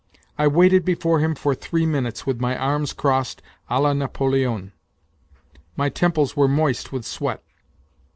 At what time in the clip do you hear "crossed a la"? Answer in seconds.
2.91-3.93